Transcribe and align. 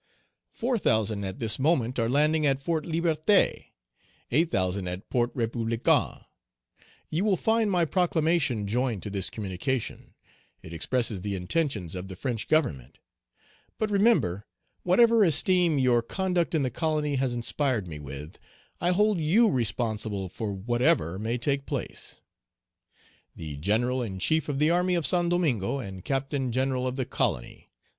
Four 0.49 0.79
thousand 0.79 1.25
at 1.25 1.37
this 1.37 1.59
moment 1.59 1.99
are 1.99 2.09
landing 2.09 2.43
at 2.43 2.59
Fort 2.59 2.85
Liberté, 2.87 3.65
eight 4.31 4.49
thousand 4.49 4.87
at 4.87 5.07
Port 5.11 5.29
Republican; 5.35 6.21
you 7.11 7.23
will 7.23 7.37
find 7.37 7.69
my 7.69 7.85
proclamation 7.85 8.65
joined 8.65 9.03
to 9.03 9.11
this 9.11 9.29
communication; 9.29 10.15
it 10.63 10.73
expresses 10.73 11.21
the 11.21 11.35
intentions 11.35 11.93
of 11.93 12.07
the 12.07 12.15
French 12.15 12.47
Government; 12.47 12.97
but, 13.77 13.91
remember, 13.91 14.47
whatever 14.81 15.23
esteem 15.23 15.77
your 15.77 16.01
conduct 16.01 16.55
in 16.55 16.63
the 16.63 16.71
colony 16.71 17.17
has 17.17 17.35
inspired 17.35 17.87
me 17.87 17.99
with, 17.99 18.39
I 18.79 18.89
hold 18.93 19.21
you 19.21 19.49
responsible 19.51 20.29
for 20.29 20.51
whatever 20.51 21.19
may 21.19 21.37
take 21.37 21.67
place. 21.67 22.23
"The 23.35 23.55
General 23.57 24.01
in 24.01 24.17
chief 24.17 24.49
of 24.49 24.57
the 24.57 24.71
army 24.71 24.95
of 24.95 25.05
Saint 25.05 25.29
Domingo, 25.29 25.77
and 25.77 26.03
Captain 26.03 26.51
General 26.51 26.87
of 26.87 26.95
the 26.95 27.05
colony. 27.05 27.69